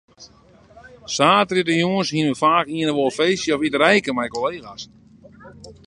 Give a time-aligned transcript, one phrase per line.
[1.15, 4.83] Saterdeitejûns hiene we faak ien of oar feestje of iterijke mei kollega's.